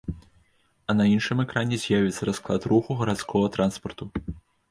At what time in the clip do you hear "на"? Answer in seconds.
0.99-1.05